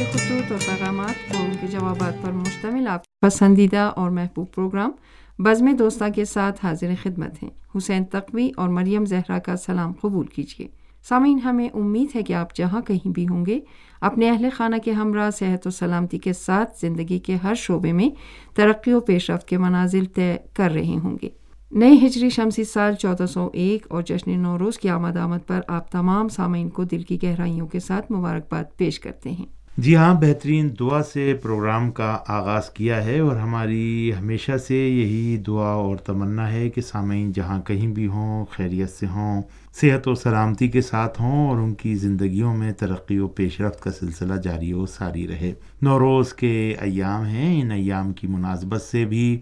[0.00, 4.90] کے خطوط اور پیغامات اور ان کے جوابات پر مشتمل آپ پسندیدہ اور محبوب پروگرام
[5.38, 10.26] بزم دوستہ کے ساتھ حاضر خدمت ہیں حسین تقوی اور مریم زہرا کا سلام قبول
[10.26, 10.66] کیجیے
[11.06, 13.60] سامعین ہمیں امید ہے کہ آپ جہاں کہیں بھی ہوں گے
[14.00, 18.08] اپنے اہل خانہ کے ہمراہ صحت و سلامتی کے ساتھ زندگی کے ہر شعبے میں
[18.54, 21.28] ترقی و پیش رفت کے منازل طے کر رہے ہوں گے
[21.72, 25.92] نئے ہجری شمسی سال چودہ سو ایک اور جشن نوروز کی آمد آمد پر آپ
[25.92, 30.68] تمام سامعین کو دل کی گہرائیوں کے ساتھ مبارکباد پیش کرتے ہیں جی ہاں بہترین
[30.80, 36.52] دعا سے پروگرام کا آغاز کیا ہے اور ہماری ہمیشہ سے یہی دعا اور تمنا
[36.52, 39.42] ہے کہ سامعین جہاں کہیں بھی ہوں، خیریت سے ہوں،
[39.80, 43.82] صحت و سلامتی کے ساتھ ہوں اور ان کی زندگیوں میں ترقی و پیش رفت
[43.82, 49.04] کا سلسلہ جاری و ساری رہے۔ نوروز کے ایام ہیں، ان ایام کی مناسبت سے
[49.04, 49.40] بھی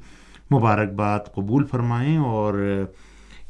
[0.52, 2.84] مبارکباد قبول فرمائیں اور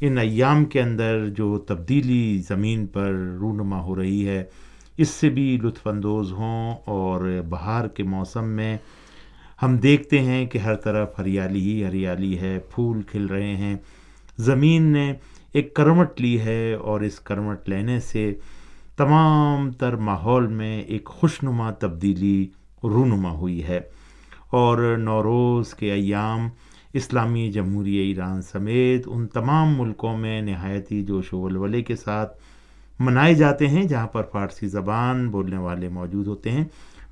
[0.01, 4.43] ان ایام کے اندر جو تبدیلی زمین پر رونما ہو رہی ہے
[4.99, 8.77] اس سے بھی لطف اندوز ہوں اور بہار کے موسم میں
[9.63, 13.75] ہم دیکھتے ہیں کہ ہر طرف ہریالی ہی ہریالی ہے، پھول کھل رہے ہیں۔
[14.37, 15.13] زمین نے
[15.53, 18.33] ایک کروٹ لی ہے اور اس کروٹ لینے سے
[18.97, 22.47] تمام تر ماحول میں ایک خوشنما تبدیلی
[22.83, 23.79] رونما ہوئی ہے۔
[24.49, 26.49] اور نوروز کے ایام
[26.93, 32.37] اسلامی جمہوریہ ایران سمیت ان تمام ملکوں میں نہایتی جوش و ولولے کے ساتھ
[32.99, 36.65] منائے جاتے ہیں جہاں پر فارسی زبان بولنے والے موجود ہوتے ہیں۔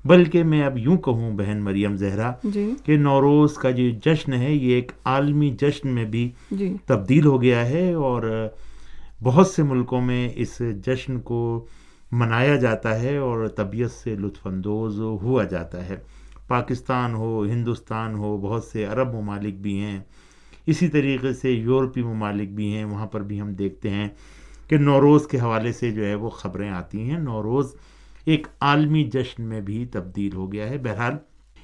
[0.04, 4.52] بلکہ میں اب یوں کہوں بہن مریم زہرا جی۔ کہ نوروز کا جو جشن ہے
[4.52, 8.48] یہ ایک عالمی جشن میں بھی جی۔ تبدیل ہو گیا ہے اور
[9.22, 11.66] بہت سے ملکوں میں اس جشن کو
[12.12, 15.96] منایا جاتا ہے اور طبیعت سے لطف اندوز ہوا جاتا ہے۔
[16.48, 20.00] پاکستان ہو ہندوستان ہو بہت سے عرب ممالک بھی ہیں۔
[20.66, 24.08] اسی طریقے سے یورپی ممالک بھی ہیں وہاں پر بھی ہم دیکھتے ہیں۔
[24.68, 27.74] کہ نوروز کے حوالے سے جو ہے وہ خبریں آتی ہیں۔ نوروز
[28.24, 31.16] ایک عالمی جشن میں بھی تبدیل ہو گیا ہے۔ بہرحال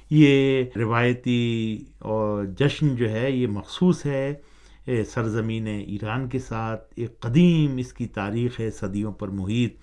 [0.09, 4.33] یہ روایتی اور جشن جو ہے یہ مخصوص ہے
[5.09, 9.75] سرزمین ایران کے ساتھ۔ ایک قدیم اس کی تاریخ ہے صدیوں پر محیط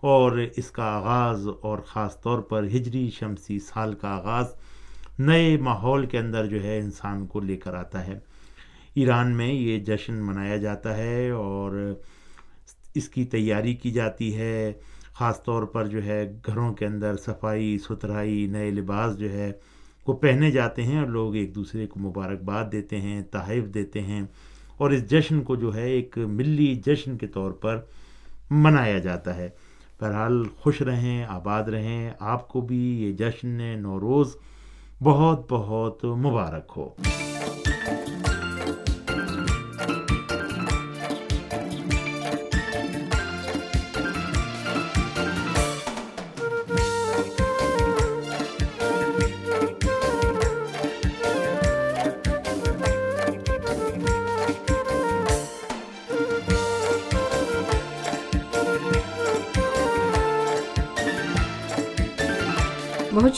[0.00, 4.46] اور اس کا آغاز اور خاص طور پر ہجری شمسی سال کا آغاز
[5.18, 8.18] نئے ماحول کے اندر جو ہے انسان کو لے کر آتا ہے۔
[8.94, 11.94] ایران میں یہ جشن منایا جاتا ہے اور
[12.94, 14.72] اس کی تیاری کی جاتی ہے،
[15.14, 19.52] خاص طور پر جو ہے گھروں کے اندر صفائی، ستھرائی، نئے لباس جو ہے
[20.06, 24.22] وہ پہنے جاتے ہیں اور لوگ ایک دوسرے کو مبارکباد دیتے ہیں، تحائف دیتے ہیں
[24.76, 27.80] اور اس جشن کو جو ہے ایک ملی جشن کے طور پر
[28.50, 29.48] منایا جاتا ہے۔
[30.00, 33.48] بہرحال خوش رہیں، آباد رہیں۔ آپ کو بھی یہ جشن
[33.82, 34.36] نوروز
[35.02, 36.88] بہت بہت مبارک ہو۔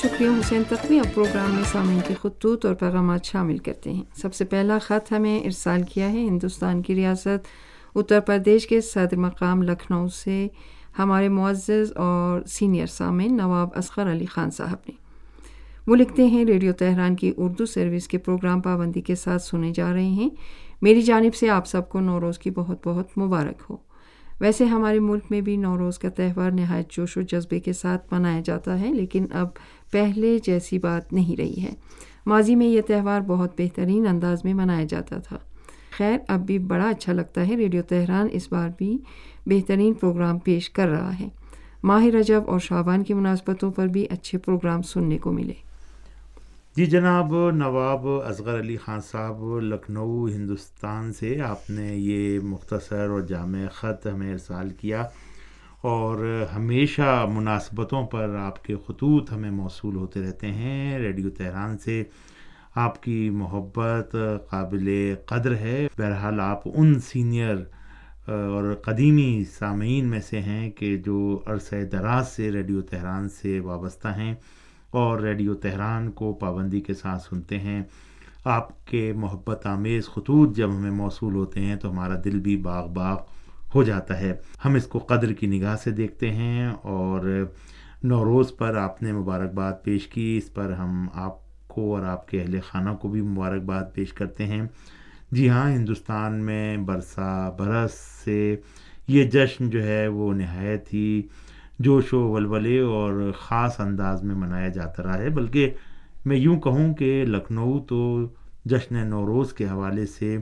[0.05, 4.35] شکریہ حسین تقوی اب پروگرام میں سامعین کے خطوط اور پیغامات شامل کرتے ہیں سب
[4.35, 7.47] سے پہلا خط ہمیں ارسال کیا ہے ہندوستان کی ریاست
[7.95, 10.49] اتر پردیش کے صدر مقام لکھنؤ سے
[10.99, 14.93] ہمارے معزز اور سینئر سامعین نواب اصغر علی خان صاحب نے
[15.87, 19.93] وہ لکھتے ہیں ریڈیو تہران کی اردو سروس کے پروگرام پابندی کے ساتھ سنے جا
[19.93, 20.29] رہے ہیں
[20.83, 23.77] میری جانب سے آپ سب کو نوروز کی بہت بہت مبارک ہو
[24.41, 28.41] ویسے ہمارے ملک میں بھی نوروز کا تہوار نہایت جوش و جذبے کے ساتھ منایا
[28.45, 29.49] جاتا ہے لیکن اب
[29.95, 31.75] پہلے جیسی بات نہیں رہی ہے۔
[32.27, 35.39] ماضی میں یہ تہوار بہت بہترین انداز میں منایا جاتا تھا۔
[35.97, 38.99] خیر، اب بھی بڑا اچھا لگتا ہے۔ ریڈیو تہران اس بار بھی
[39.47, 41.29] بہترین پروگرام پیش کر رہا ہے۔
[41.83, 45.55] ماہ رجب اور شابان کی مناسبتوں پر بھی اچھے پروگرام سننے کو ملے۔
[46.77, 53.21] جی جناب، نواب اصغر علی خان صاحب، لکھنؤ، ہندوستان سے آپ نے یہ مختصر اور
[53.21, 55.05] جامع خط ہمیں ارسال کیا۔
[55.85, 62.05] اور ہمیشہ مناسبتوں پر آپ کے خطوط ہمیں موصول ہوتے رہتے ہیں۔ ریڈیو تہران سے
[62.75, 64.17] آپ کی محبت
[64.51, 67.57] قابل قدر ہے۔ بہرحال آپ ان سینئر
[68.27, 74.09] اور قدیمی سامعین میں سے ہیں کہ جو عرصہ دراز سے ریڈیو تہران سے وابستہ
[74.09, 74.35] ہیں
[74.91, 77.83] اور ریڈیو تہران کو پابندی کے ساتھ سنتے ہیں۔
[78.45, 82.89] آپ کے محبت آمیز خطوط جب ہمیں موصول ہوتے ہیں تو ہمارا دل بھی باغ
[82.89, 83.17] باغ
[83.75, 84.33] ہو جاتا ہے۔
[84.65, 87.45] ہم اس کو قدر کی نگاہ سے دیکھتے ہیں اور
[88.03, 92.41] نوروز پر آپ نے مبارکباد پیش کی۔ اس پر ہم آپ کو اور آپ کے
[92.41, 94.63] اہل خانہ کو بھی مبارکباد پیش کرتے ہیں۔
[95.31, 97.95] جی ہاں ہندوستان میں برسا برس
[98.25, 98.57] سے
[99.09, 101.23] یہ جشن جو ہے وہ نہایت ہی
[101.79, 105.71] جوش و ولولے اور خاص انداز میں منایا جاتا رہا ہے۔ بلکہ
[106.27, 108.29] میں یوں کہوں کہ لکھنؤ تو
[108.65, 110.37] جشن نوروز کے حوالے سے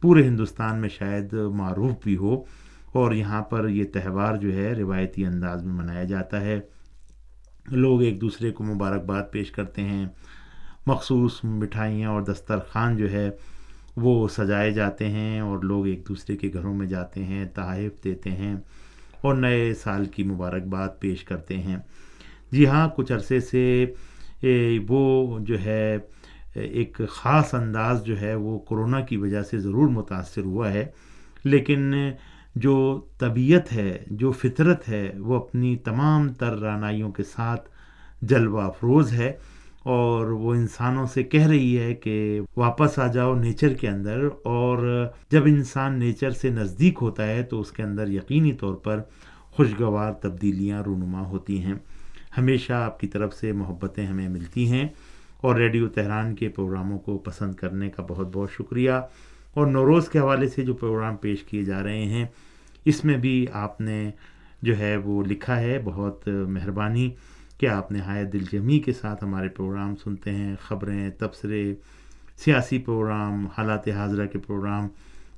[0.00, 2.44] پورے ہندوستان میں شاید معروف بھی ہو۔
[2.92, 6.60] اور یہاں پر یہ تہوار جو ہے روایتی انداز میں منایا جاتا ہے۔
[7.66, 10.06] لوگ ایک دوسرے کو مبارکباد پیش کرتے ہیں۔
[10.86, 13.30] مخصوص مٹھائیاں اور دسترخوان جو ہے
[13.96, 18.30] وہ سجائے جاتے ہیں اور لوگ ایک دوسرے کے گھروں میں جاتے ہیں، تحائف دیتے
[18.30, 18.54] ہیں
[19.20, 21.76] اور نئے سال کی مبارکباد پیش کرتے ہیں۔
[22.50, 23.86] جی ہاں کچھ عرصے سے
[24.88, 25.98] وہ جو ہے
[26.54, 30.86] ایک خاص انداز جو ہے وہ کرونا کی وجہ سے ضرور متاثر ہوا ہے،
[31.44, 31.94] لیکن
[32.54, 37.68] جو طبیعت ہے، جو فطرت ہے، وہ اپنی تمام تر رانائیوں کے ساتھ
[38.22, 39.32] جلوہ افروز ہے
[39.82, 45.06] اور وہ انسانوں سے کہہ رہی ہے کہ واپس آ جاؤ نیچر کے اندر اور
[45.30, 49.00] جب انسان نیچر سے نزدیک ہوتا ہے تو اس کے اندر یقینی طور پر
[49.42, 51.74] خوشگوار تبدیلیاں رونما ہوتی ہیں۔
[52.38, 54.88] ہمیشہ آپ کی طرف سے محبتیں ہمیں ملتی ہیں
[55.36, 58.92] اور ریڈیو تہران کے پروگراموں کو پسند کرنے کا بہت بہت شکریہ۔
[59.54, 62.26] اور نوروز کے حوالے سے جو پروگرام پیش کیے جا رہے ہیں،
[62.84, 64.10] اس میں بھی آپ نے
[64.62, 67.10] جو ہے وہ لکھا ہے، بہت مہربانی
[67.58, 71.74] کہ آپ نہایت دل جمی کے ساتھ ہمارے پروگرام سنتے ہیں، خبریں، تبصرے،
[72.36, 74.88] سیاسی پروگرام، حالات حاضرہ کے پروگرام،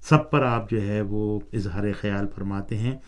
[0.01, 2.99] سب پر آپ جو ہے وہ اظہار خیال فرماتے ہیں۔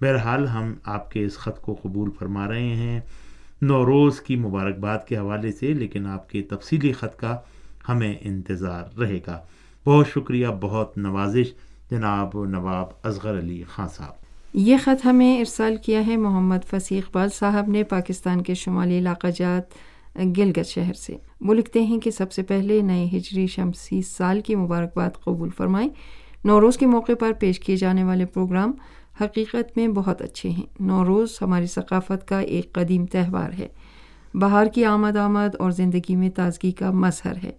[0.00, 3.00] بہرحال ہم آپ کے اس خط کو قبول فرما رہے ہیں۔
[3.62, 7.38] نوروز کی مبارکباد کے حوالے سے، لیکن آپ کے تفصیلی خط کا
[7.88, 9.40] ہمیں انتظار رہے گا۔
[9.86, 11.46] بہت شکریہ، بہت نوازش۔
[11.90, 14.12] جناب نواب اصغر علی خان صاحب۔
[14.54, 19.26] یہ خط ہمیں ارسال کیا ہے محمد فصیح اقبال صاحب نے پاکستان کے شمالی علاقہ
[19.36, 19.62] جات،
[20.38, 24.54] گلگت شہر سے۔ وہ لکھتے ہیں کہ سب سے پہلے نئے ہجری شمسی سال کی
[24.54, 25.88] مبارکباد قبول فرمائیں۔
[26.44, 28.72] نوروز کے موقع پر پیش کیے جانے والے پروگرام
[29.20, 33.68] حقیقت میں بہت اچھے ہیں۔ نوروز ہماری ثقافت کا ایک قدیم تہوار ہے۔
[34.34, 37.52] بہار کی آمد آمد اور زندگی میں تازگی کا مظہر ہے۔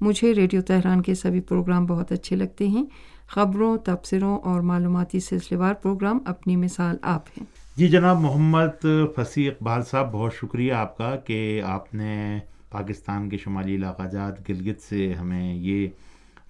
[0.00, 2.84] مجھے ریڈیو تہران کے سبھی پروگرام بہت اچھے لگتے ہیں۔
[3.28, 7.44] خبروں، تبصروں اور معلوماتی سلسلے وار پروگرام اپنی مثال آپ ہیں۔
[7.76, 8.86] جی جناب، محمد
[9.16, 12.38] فصیح اقبال صاحب، بہت شکریہ آپ کا کہ آپ نے
[12.70, 15.88] پاکستان کے شمالی علاقہ جات گلگت سے ہمیں یہ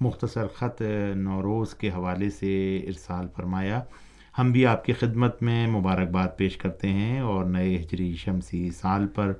[0.00, 0.82] مختصر خط
[1.14, 3.80] نوروز کے حوالے سے ارسال فرمایا۔
[4.38, 9.06] ہم بھی آپ کی خدمت میں مبارکباد پیش کرتے ہیں اور نئے ہجری شمسی سال
[9.06, 9.32] پر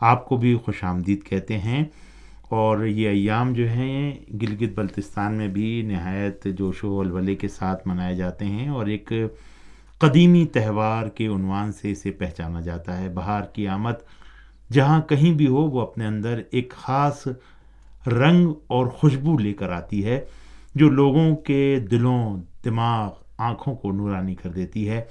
[0.00, 1.84] آپ کو بھی خوش آمدید کہتے ہیں۔
[2.54, 7.88] اور یہ ایام جو ہیں، گلگت بلتستان میں بھی نہایت جوش و ولولے کے ساتھ
[7.88, 9.12] منائے جاتے ہیں اور ایک
[9.98, 13.92] قدیمی تہوار کے عنوان سے اسے پہچانا جاتا ہے۔ بہار کی آمد
[14.72, 17.28] جہاں کہیں بھی ہو، وہ اپنے اندر ایک خاص
[18.06, 20.20] رنگ اور خوشبو لے کر آتی ہے،
[20.74, 25.02] جو لوگوں کے دلوں، دماغ، آنکھوں کو نورانی کر دیتی ہے۔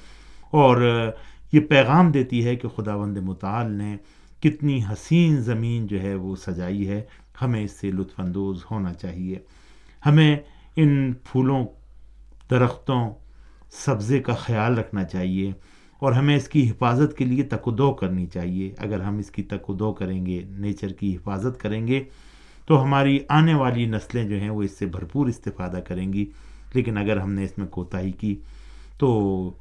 [0.52, 1.08] اور
[1.52, 3.98] یہ پیغام دیتی ہے کہ خدا وند مطال نے
[4.44, 7.04] کتنی حسین زمین جو ہے وہ سجائی ہے۔
[7.42, 9.40] ہمیں اس سے لطف اندوز ہونا چاہیے۔
[10.06, 10.38] ہمیں
[10.76, 11.66] ان پھولوں،
[12.50, 13.10] درختوں،
[13.72, 15.52] سبزے کا خیال رکھنا چاہیے
[16.00, 17.70] اور ہمیں اس کی حفاظت کے لیے تک
[18.00, 21.88] کرنی چاہیے۔ اگر ہم اس کی تک و دو کریں گے، نیچر کی حفاظت کریں
[21.88, 22.04] گے،
[22.66, 26.26] تو ہماری آنے والی نسلیں جو ہیں وہ اس سے بھرپور استفادہ کریں گی۔
[26.74, 28.36] لیکن اگر ہم نے اس میں کوتاہی کی،
[28.98, 29.54] تو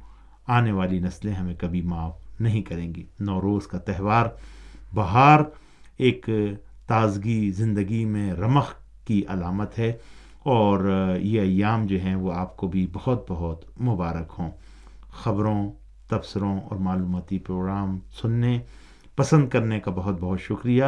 [0.47, 4.25] آنے والی نسلیں ہمیں کبھی معاف نہیں کریں گی۔ نوروز کا تہوار
[4.93, 5.39] بہار
[5.97, 6.29] ایک
[6.87, 8.67] تازگی زندگی میں رمق
[9.05, 9.93] کی علامت ہے
[10.39, 14.51] اور یہ ایام جو ہیں وہ آپ کو بھی بہت بہت مبارک ہوں۔
[15.11, 15.71] خبروں،
[16.09, 18.59] تبصروں اور معلوماتی پروگرام سننے،
[19.15, 20.83] پسند کرنے کا بہت بہت شکریہ۔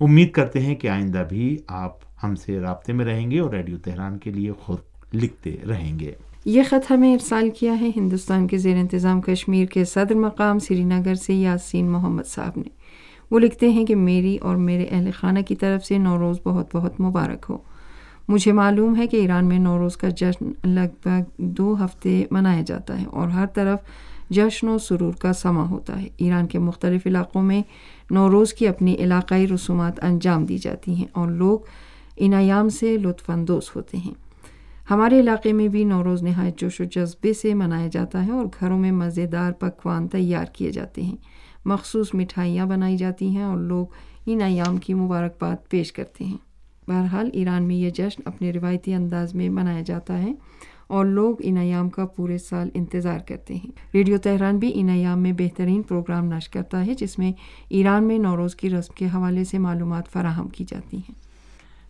[0.00, 3.78] امید کرتے ہیں کہ آئندہ بھی آپ ہم سے رابطے میں رہیں گے اور ریڈیو
[3.78, 4.78] تہران کے لیے خود
[5.14, 6.12] لکھتے رہیں گے۔
[6.44, 10.84] یہ خط ہمیں ارسال کیا ہے ہندوستان کے زیر انتظام کشمیر کے صدر مقام سری
[10.84, 12.81] نگر سے یاسین محمد صاحب نے۔
[13.32, 17.00] وہ لکھتے ہیں کہ میری اور میرے اہل خانہ کی طرف سے نوروز بہت بہت
[17.00, 17.58] مبارک ہو۔
[18.28, 23.00] مجھے معلوم ہے کہ ایران میں نوروز کا جشن لگ بھگ دو ہفتے منایا جاتا
[23.00, 23.78] ہے اور ہر طرف
[24.30, 27.62] جشن و سرور کا سما ہوتا ہے۔ ایران کے مختلف علاقوں میں
[28.10, 31.58] نوروز کی اپنی علاقائی رسومات انجام دی جاتی ہیں اور لوگ
[32.16, 34.14] ان ایام سے لطف اندوز ہوتے ہیں۔
[34.90, 38.78] ہمارے علاقے میں بھی نوروز نہایت جوش و جذبے سے منایا جاتا ہے اور گھروں
[38.78, 41.16] میں مزیدار پکوان تیار کیے جاتے ہیں۔
[41.64, 43.86] مخصوص مٹھائیاں بنائی جاتی ہیں اور لوگ
[44.26, 46.36] ان ایام کی مبارکباد پیش کرتے ہیں۔
[46.88, 50.32] بہرحال، ایران میں یہ جشن اپنے روایتی انداز میں منایا جاتا ہے
[50.86, 55.20] اور لوگ ان ایام کا پورے سال انتظار کرتے ہیں۔ ریڈیو تہران بھی ان ایام
[55.20, 57.32] میں بہترین پروگرام نشر کرتا ہے، جس میں
[57.68, 61.14] ایران میں نوروز کی رسم کے حوالے سے معلومات فراہم کی جاتی ہیں۔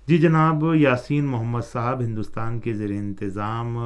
[0.06, 3.78] جی جناب، یاسین محمد صاحب، ہندوستان کے زیر انتظام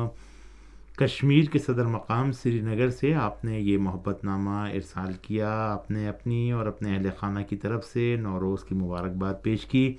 [0.97, 5.91] کشمیر کے صدر مقام سری نگر سے آپ نے یہ محبت نامہ ارسال کیا، آپ
[5.91, 9.95] نے اپنی اور اپنے اہل خانہ کی طرف سے نوروز کی مبارکباد پیش کی۔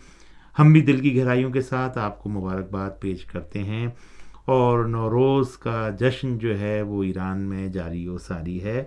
[0.59, 3.87] ہم بھی دل کی گہرائیوں کے ساتھ آپ کو مبارکباد پیش کرتے ہیں۔
[4.45, 8.83] اور نوروز کا جشن جو ہے وہ ایران میں جاری و ساری ہے۔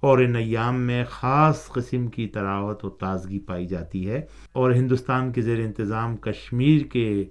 [0.00, 5.32] اور ان ایام میں خاص قسم کی تراوت و تازگی پائی جاتی ہے۔ اور ہندوستان
[5.32, 7.24] کے زیر انتظام کشمیر کے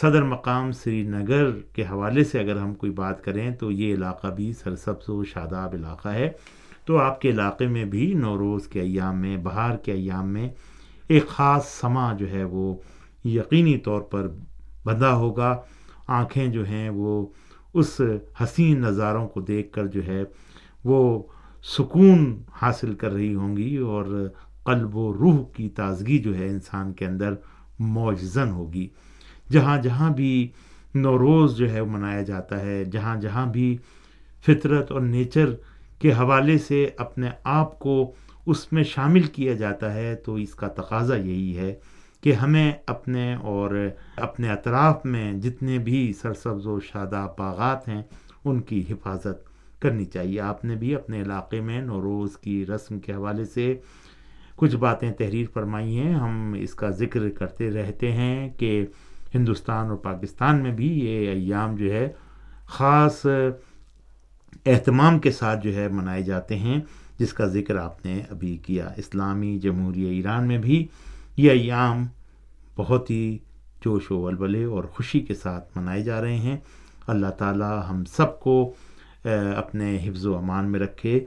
[0.00, 4.26] صدر مقام سری نگر کے حوالے سے اگر ہم کوئی بات کریں تو یہ علاقہ
[4.26, 6.30] بھی سرسبز و شاداب علاقہ ہے۔
[6.84, 10.50] تو آپ کے علاقے میں بھی نوروز کے ایام میں، بہار کے ایام میں
[11.08, 12.74] ایک خاص سما جو ہے وہ
[13.24, 14.28] یقینی طور پر
[14.84, 15.60] بندھا ہوگا۔
[16.08, 17.26] آنکھیں جو ہیں وہ
[17.74, 18.00] اس
[18.42, 20.24] حسین نظاروں کو دیکھ کر جو ہے
[20.84, 21.22] وہ
[21.62, 24.28] سکون حاصل کر رہی ہوں گی اور
[24.64, 27.34] قلب و روح کی تازگی جو ہے انسان کے اندر
[27.78, 28.88] موجزن ہوگی۔
[29.50, 30.48] جہاں جہاں بھی
[30.94, 33.78] نوروز جو ہے وہ منایا جاتا ہے، جہاں جہاں بھی
[34.46, 35.46] فطرت اور نیچر
[35.98, 38.12] کے حوالے سے اپنے آپ کو
[38.46, 41.74] اس میں شامل کیا جاتا ہے، تو اس کا تقاضا یہی ہے
[42.20, 48.02] کہ ہمیں اپنے اور اپنے اطراف میں جتنے بھی سرسبز و شاداب باغات ہیں،
[48.44, 53.12] ان کی حفاظت کرنی چاہیے۔ آپ نے بھی اپنے علاقے میں نوروز کی رسم کے
[53.12, 53.80] حوالے سے
[54.56, 58.86] کچھ باتیں تحریر فرمائی ہیں۔ ہم اس کا ذکر کرتے رہتے ہیں کہ
[59.34, 62.08] ہندوستان اور پاکستان میں بھی یہ ایام جو ہے
[62.66, 63.26] خاص
[64.66, 66.80] اہتمام کے ساتھ جو ہے منائے جاتے ہیں،
[67.18, 70.86] جس کا ذکر آپ نے ابھی کیا۔ اسلامی جمہوریہ ایران میں بھی
[71.36, 72.06] یہ ایام
[72.76, 73.38] بہت ہی
[73.84, 76.56] جوش و ولولے اور خوشی کے ساتھ منائے جا رہے ہیں۔
[77.06, 78.72] اللہ تعالی ہم سب کو
[79.56, 81.24] اپنے حفظ و امان میں رکھے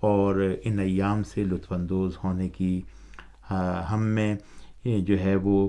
[0.00, 2.80] اور ان ایام سے لطف اندوز ہونے کی
[3.90, 4.34] ہم میں
[4.84, 5.68] جو ہے وہ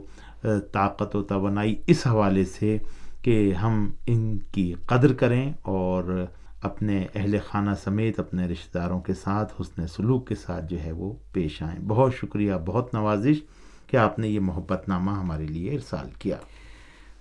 [0.71, 2.77] طاقت و توانائی اس حوالے سے
[3.21, 6.25] کہ ہم ان کی قدر کریں اور
[6.62, 10.91] اپنے اہل خانہ سمیت اپنے رشتہ داروں کے ساتھ حسن سلوک کے ساتھ جو ہے
[10.91, 13.36] وہ پیش آئیں۔ بہت شکریہ، بہت نوازش
[13.88, 16.36] کہ آپ نے یہ محبت نامہ ہمارے لیے ارسال کیا۔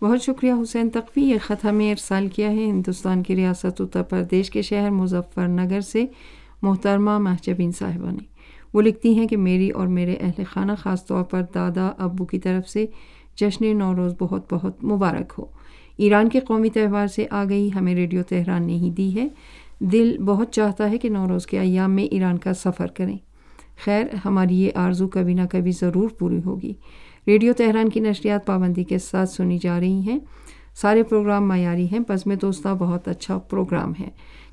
[0.03, 4.51] بہت شکریہ حسین تقوی، یہ خط ہمیں ارسال کیا ہے ہندوستان کی ریاست اتر پردیش
[4.51, 6.07] کے شہر مظفر نگر سے،
[6.63, 8.40] محترمہ محجبین صاحبہ نے۔
[8.75, 12.39] وہ لکھتی ہیں کہ میری اور میرے اہل خانہ، خاص طور پر دادا، ابو کی
[12.39, 12.87] طرف سے
[13.37, 15.45] جشن نوروز بہت بہت مبارک ہو۔
[15.97, 19.29] ایران کے قومی تہوار سے آ گئی ہمیں ریڈیو تہران نے ہی دی ہے۔
[19.79, 23.19] دل بہت چاہتا ہے کہ نوروز کے ایام میں ایران کا سفر کریں۔
[23.85, 26.73] خیر، ہماری یہ آرزو کبھی نہ کبھی ضرور پوری ہوگی۔
[27.27, 30.19] ریڈیو تہران کی نشریات پابندی کے ساتھ سنی جا رہی ہیں۔
[30.75, 34.09] سارے پروگرام معیاری ہیں۔ بس میں دوستہ بہت اچھا پروگرام ہے۔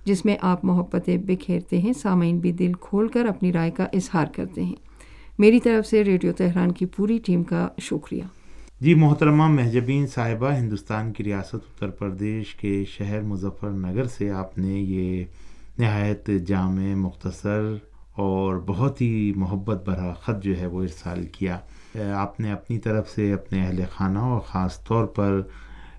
[0.08, 4.26] جس میں آپ محبتیں بکھیرتے ہیں، سامعین بھی دل کھول کر اپنی رائے کا اظہار
[4.36, 4.76] کرتے ہیں۔
[5.40, 8.24] میری طرف سے ریڈیو تہران کی پوری ٹیم کا شکریہ۔
[8.82, 14.58] جی محترمہ مہجبین صاحبہ، ہندوستان کی ریاست اتر پردیش کے شہر مظفر نگر سے آپ
[14.58, 15.24] نے یہ
[15.80, 17.74] نہایت جامع، مختصر
[18.16, 21.58] اور بہت ہی محبت بھرا خط جو ہے وہ ارسال کیا۔
[22.16, 25.42] آپ نے اپنی طرف سے اپنے اہل خانہ اور خاص طور پر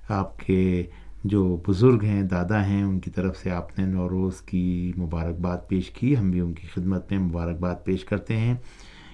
[0.09, 0.83] آپ کے
[1.25, 5.91] جو بزرگ ہیں، دادا ہیں، ان کی طرف سے آپ نے نوروز کی مبارکباد پیش
[5.91, 8.55] کی۔ ہم بھی ان کی خدمت میں مبارکباد پیش کرتے ہیں۔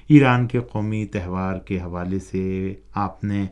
[0.08, 3.46] ایران کے قومی تہوار کے حوالے سے آپ نے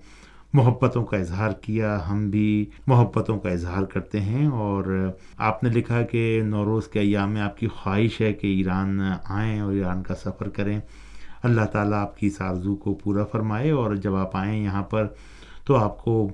[0.52, 6.02] محبتوں کا اظہار کیا۔ ہم بھی محبتوں کا اظہار کرتے ہیں۔ اور آپ نے لکھا
[6.02, 10.14] کہ نوروز کے ایام میں آپ کی خواہش ہے کہ ایران آئیں اور ایران کا
[10.14, 10.80] سفر کریں۔
[11.42, 15.06] اللہ تعالیٰ آپ کی سازو کو پورا فرمائے اور جب آپ آئیں یہاں پر
[15.64, 16.28] تو آپ کو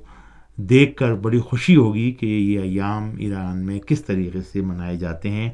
[0.58, 5.30] دیکھ کر بڑی خوشی ہوگی کہ یہ ایام ایران میں کس طریقے سے منائے جاتے
[5.30, 5.50] ہیں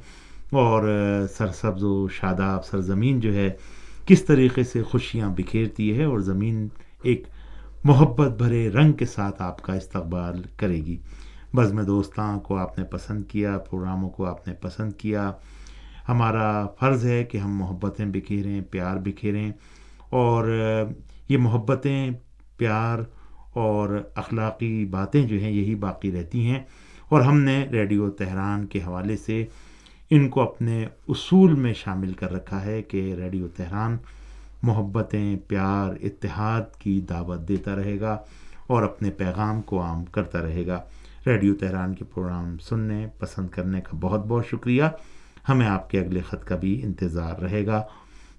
[0.51, 0.83] اور
[1.39, 3.51] سرسبز و شاداب سرزمین جو ہے
[4.07, 6.69] کس طریقے سے خوشیاں بکھیرتی ہے اور زمین
[7.03, 7.23] ایک
[7.85, 10.97] محبت بھرے رنگ کے ساتھ آپ کا استقبال کرے گی۔
[11.55, 15.33] بزم دوستاں کو آپ نے پسند کیا، پروگراموں کو آپ نے پسند کیا۔
[16.09, 19.53] ہمارا فرض ہے کہ ہم محبتیں بکھیریں، پیار بکھیریں
[20.11, 20.49] اور
[21.29, 22.11] یہ محبتیں،
[22.57, 22.99] پیار
[23.55, 26.63] اور اخلاقی باتیں جو ہیں یہی باقی رہتی ہیں۔
[27.09, 29.47] اور ہم نے ریڈیو تہران کے حوالے سے
[30.11, 33.97] ان کو اپنے اصول میں شامل کر رکھا ہے کہ ریڈیو تہران
[34.63, 38.19] محبتیں، پیار، اتحاد کی دعوت دیتا رہے گا
[38.67, 40.81] اور اپنے پیغام کو عام کرتا رہے گا۔
[41.27, 44.83] ریڈیو تہران کے پروگرام سننے، پسند کرنے کا بہت بہت شکریہ۔
[45.49, 47.83] ہمیں آپ کے اگلے خط کا بھی انتظار رہے گا۔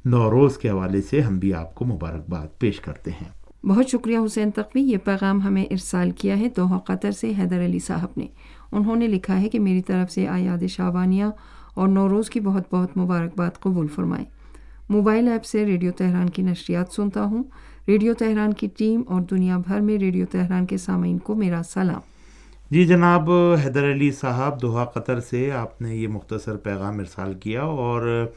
[0.05, 4.51] نوروز کے حوالے سے ہم بھی آپ کو مبارکباد پیش کرتے ہیں۔ بہت شکریہ حسین
[4.51, 8.27] تقوی، یہ پیغام ہمیں ارسال کیا ہے دوحہ قطر سے حیدر علی صاحب نے۔
[8.71, 11.25] انہوں نے لکھا ہے کہ میری طرف سے آیاد شابانیہ
[11.73, 14.25] اور نوروز کی بہت بہت مبارکباد قبول فرمائیں۔
[14.89, 17.43] موبائل ایپ سے ریڈیو تہران کی نشریات سنتا ہوں۔
[17.87, 22.01] ریڈیو تہران کی ٹیم اور دنیا بھر میں ریڈیو تہران کے سامعین کو میرا سلام۔
[22.71, 23.31] جی جناب،
[23.65, 28.29] حیدر علی صاحب، دوحہ قطر سے آپ نے یہ مختصر پیغام ارسال کیا اور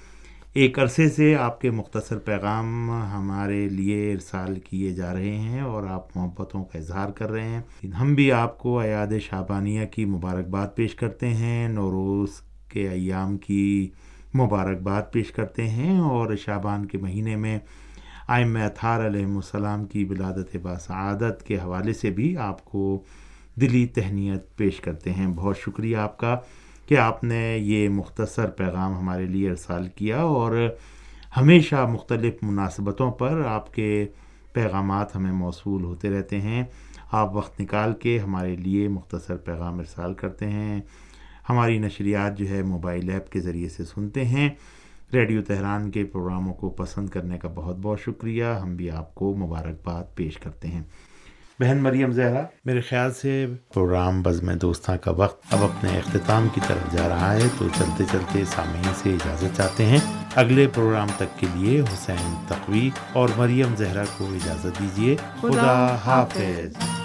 [0.55, 5.83] ایک عرصے سے آپ کے مختصر پیغام ہمارے لیے ارسال کیے جا رہے ہیں اور
[5.85, 10.69] آپ محبتوں کا اظہار کر رہے ہیں۔ ہم بھی آپ کو ایاد شابانیہ کی مبارکباد
[10.75, 13.91] پیش کرتے ہیں، نوروز کے ایام کی
[14.35, 17.59] مبارکباد پیش کرتے ہیں اور شابان کے مہینے میں
[18.29, 23.03] آئم اطہار علیہ السلام کی ولادت باسعادت کے حوالے سے بھی آپ کو
[23.61, 26.41] دلی تہنیت پیش کرتے ہیں۔ بہت شکریہ آپ کا۔
[26.89, 30.69] کہ آپ نے یہ مختصر پیغام ہمارے لیے ارسال کیا اور
[31.37, 34.07] ہمیشہ مختلف مناسبتوں پر آپ کے
[34.53, 36.65] پیغامات ہمیں موصول ہوتے رہتے ہیں۔
[37.13, 40.81] آپ وقت نکال کے ہمارے لیے مختصر پیغام ارسال کرتے ہیں۔
[41.49, 44.49] ہماری نشریات جو ہے موبائل ایپ کے ذریعے سے سنتے ہیں۔
[45.13, 49.35] ریڈیو تہران کے پروگراموں کو پسند کرنے کا بہت بہت شکریہ۔ ہم بھی آپ کو
[49.35, 50.83] مبارکباد پیش کرتے ہیں۔
[51.61, 56.61] بہن مریم زہرا؟ میرے خیال سے پروگرام بزم دوستاں کا وقت اب اپنے اختتام کی
[56.67, 59.99] طرف جا رہا ہے، تو چلتے چلتے سامعین سے اجازت چاہتے ہیں۔
[60.35, 66.99] اگلے پروگرام تک کے لیے حسین تقوی اور مریم زہرا کو اجازت دیجیے خدا حافظ۔